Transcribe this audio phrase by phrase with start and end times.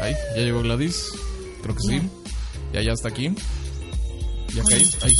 [0.00, 1.12] Ahí, ya llegó Gladys.
[1.62, 2.00] Creo que sí.
[2.72, 3.34] Ya, ya está aquí.
[4.54, 4.88] Ya caí.
[5.02, 5.14] Ahí.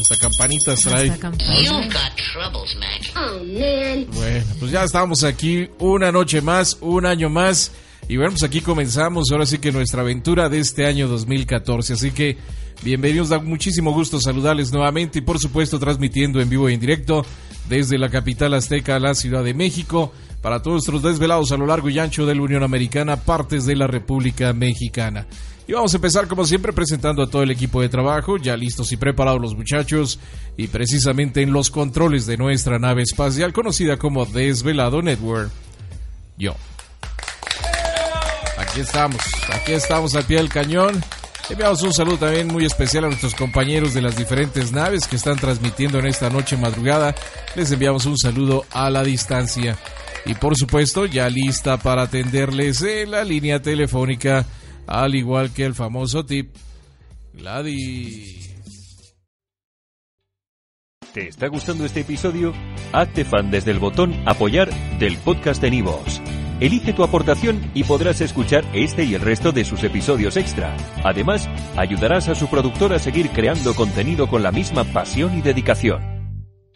[0.00, 1.10] Esta campanita trae.
[4.12, 7.72] Bueno, pues ya estamos aquí una noche más, un año más.
[8.08, 11.94] Y bueno, pues aquí comenzamos ahora sí que nuestra aventura de este año 2014.
[11.94, 12.38] Así que
[12.82, 17.26] bienvenidos, da muchísimo gusto saludarles nuevamente y por supuesto transmitiendo en vivo y en directo
[17.68, 21.66] desde la capital azteca a la Ciudad de México para todos nuestros desvelados a lo
[21.66, 25.26] largo y ancho de la Unión Americana, partes de la República Mexicana.
[25.66, 28.90] Y vamos a empezar como siempre presentando a todo el equipo de trabajo, ya listos
[28.92, 30.18] y preparados los muchachos,
[30.56, 35.50] y precisamente en los controles de nuestra nave espacial conocida como Desvelado Network.
[36.38, 36.54] Yo.
[38.56, 39.20] Aquí estamos,
[39.52, 41.02] aquí estamos al pie del cañón.
[41.50, 45.36] Enviamos un saludo también muy especial a nuestros compañeros de las diferentes naves que están
[45.36, 47.14] transmitiendo en esta noche madrugada.
[47.56, 49.78] Les enviamos un saludo a la distancia.
[50.28, 54.44] Y por supuesto, ya lista para atenderles en la línea telefónica,
[54.86, 56.54] al igual que el famoso tip,
[57.32, 58.54] Gladys.
[61.14, 62.52] ¿Te está gustando este episodio?
[62.92, 66.20] Hazte fan desde el botón Apoyar del podcast de Nivos.
[66.60, 70.76] Elige tu aportación y podrás escuchar este y el resto de sus episodios extra.
[71.04, 76.17] Además, ayudarás a su productor a seguir creando contenido con la misma pasión y dedicación.